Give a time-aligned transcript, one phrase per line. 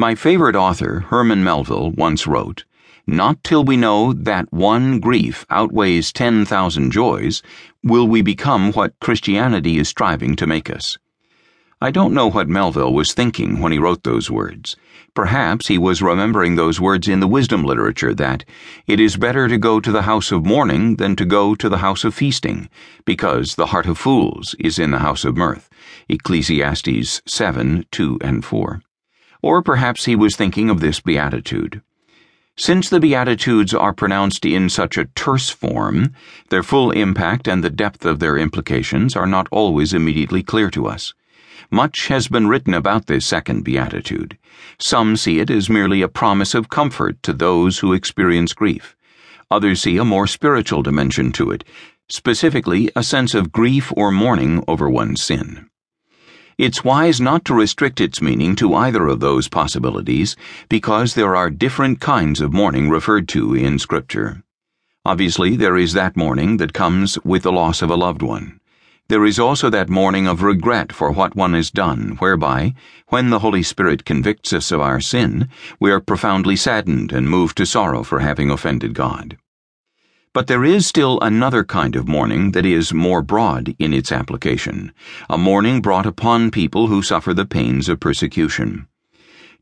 [0.00, 2.64] My favorite author, Herman Melville, once wrote
[3.06, 7.42] Not till we know that one grief outweighs 10,000 joys
[7.84, 10.96] will we become what Christianity is striving to make us.
[11.82, 14.74] I don't know what Melville was thinking when he wrote those words.
[15.12, 18.46] Perhaps he was remembering those words in the wisdom literature that
[18.86, 21.84] it is better to go to the house of mourning than to go to the
[21.84, 22.70] house of feasting,
[23.04, 25.68] because the heart of fools is in the house of mirth.
[26.08, 28.80] Ecclesiastes 7 2 and 4.
[29.42, 31.82] Or perhaps he was thinking of this beatitude.
[32.56, 36.12] Since the Beatitudes are pronounced in such a terse form,
[36.50, 40.86] their full impact and the depth of their implications are not always immediately clear to
[40.86, 41.14] us.
[41.70, 44.36] Much has been written about this second beatitude.
[44.78, 48.94] Some see it as merely a promise of comfort to those who experience grief.
[49.50, 51.64] Others see a more spiritual dimension to it,
[52.10, 55.69] specifically a sense of grief or mourning over one's sin.
[56.60, 60.36] It's wise not to restrict its meaning to either of those possibilities
[60.68, 64.42] because there are different kinds of mourning referred to in Scripture.
[65.06, 68.60] Obviously, there is that mourning that comes with the loss of a loved one.
[69.08, 72.74] There is also that mourning of regret for what one has done, whereby,
[73.08, 75.48] when the Holy Spirit convicts us of our sin,
[75.80, 79.38] we are profoundly saddened and moved to sorrow for having offended God.
[80.32, 84.92] But there is still another kind of mourning that is more broad in its application,
[85.28, 88.86] a mourning brought upon people who suffer the pains of persecution.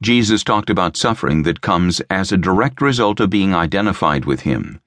[0.03, 4.79] Jesus talked about suffering that comes as a direct result of being identified with Him.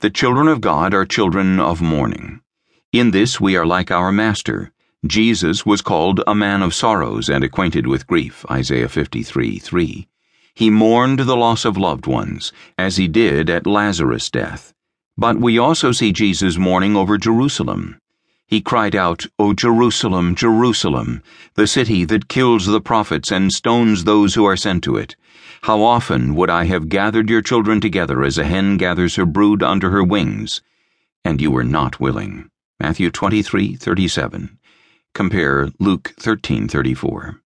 [0.00, 2.40] The children of God are children of mourning.
[2.92, 4.72] In this we are like our Master.
[5.06, 10.08] Jesus was called a man of sorrows and acquainted with grief, Isaiah 53 3.
[10.52, 14.74] He mourned the loss of loved ones, as he did at Lazarus' death.
[15.16, 17.98] But we also see Jesus mourning over Jerusalem.
[18.46, 21.22] He cried out, O Jerusalem, Jerusalem,
[21.54, 25.16] the city that kills the prophets and stones those who are sent to it.
[25.62, 29.62] How often would I have gathered your children together as a hen gathers her brood
[29.62, 30.60] under her wings,
[31.24, 32.48] and you were not willing.
[32.80, 34.58] Matthew 23:37.
[35.14, 37.41] Compare Luke 13:34.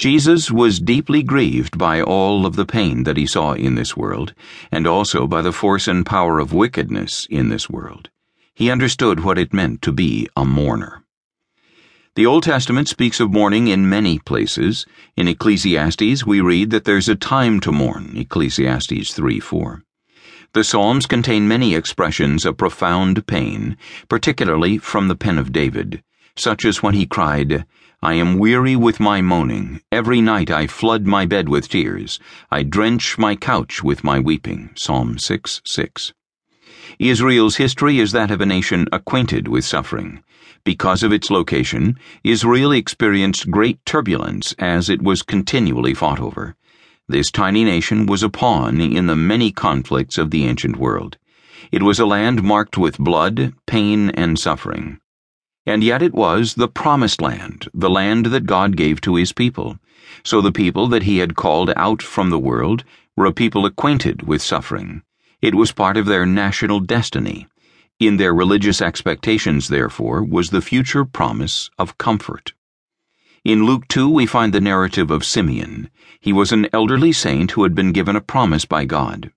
[0.00, 4.32] Jesus was deeply grieved by all of the pain that he saw in this world,
[4.72, 8.08] and also by the force and power of wickedness in this world.
[8.54, 11.04] He understood what it meant to be a mourner.
[12.14, 14.86] The Old Testament speaks of mourning in many places.
[15.18, 19.84] In Ecclesiastes, we read that there's a time to mourn, Ecclesiastes 3 4.
[20.54, 23.76] The Psalms contain many expressions of profound pain,
[24.08, 26.02] particularly from the pen of David,
[26.36, 27.64] such as when he cried,
[28.02, 29.82] I am weary with my moaning.
[29.92, 32.18] Every night I flood my bed with tears.
[32.50, 34.70] I drench my couch with my weeping.
[34.74, 36.12] Psalm 6 6.
[36.98, 40.22] Israel's history is that of a nation acquainted with suffering.
[40.64, 46.56] Because of its location, Israel experienced great turbulence as it was continually fought over.
[47.08, 51.18] This tiny nation was a pawn in the many conflicts of the ancient world.
[51.70, 55.00] It was a land marked with blood, pain, and suffering.
[55.70, 59.78] And yet it was the promised land, the land that God gave to his people.
[60.24, 62.82] So the people that he had called out from the world
[63.16, 65.02] were a people acquainted with suffering.
[65.40, 67.46] It was part of their national destiny.
[68.00, 72.52] In their religious expectations, therefore, was the future promise of comfort.
[73.44, 75.88] In Luke 2, we find the narrative of Simeon.
[76.18, 79.30] He was an elderly saint who had been given a promise by God.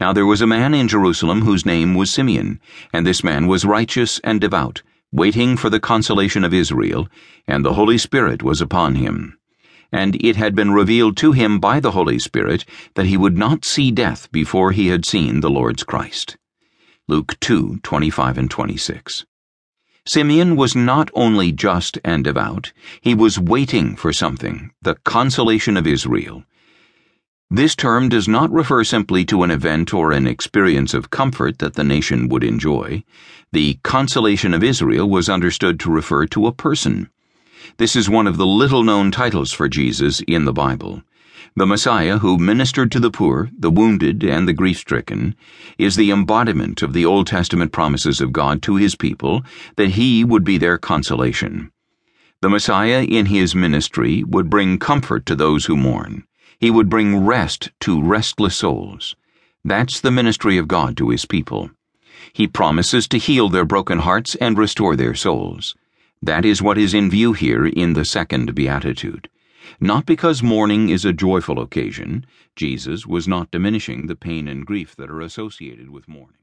[0.00, 2.58] Now there was a man in Jerusalem whose name was Simeon,
[2.92, 7.06] and this man was righteous and devout, waiting for the consolation of Israel,
[7.46, 9.38] and the Holy Spirit was upon him.
[9.92, 12.64] And it had been revealed to him by the Holy Spirit
[12.94, 16.38] that he would not see death before he had seen the Lord's Christ.
[17.08, 19.26] Luke 2 25 and 26.
[20.06, 25.86] Simeon was not only just and devout, he was waiting for something, the consolation of
[25.86, 26.42] Israel.
[27.54, 31.74] This term does not refer simply to an event or an experience of comfort that
[31.74, 33.04] the nation would enjoy.
[33.52, 37.10] The consolation of Israel was understood to refer to a person.
[37.76, 41.02] This is one of the little known titles for Jesus in the Bible.
[41.54, 45.34] The Messiah, who ministered to the poor, the wounded, and the grief stricken,
[45.76, 49.44] is the embodiment of the Old Testament promises of God to his people
[49.76, 51.70] that he would be their consolation.
[52.40, 56.24] The Messiah in his ministry would bring comfort to those who mourn.
[56.62, 59.16] He would bring rest to restless souls.
[59.64, 61.72] That's the ministry of God to his people.
[62.32, 65.74] He promises to heal their broken hearts and restore their souls.
[66.22, 69.28] That is what is in view here in the second beatitude.
[69.80, 72.24] Not because mourning is a joyful occasion,
[72.54, 76.38] Jesus was not diminishing the pain and grief that are associated with mourning.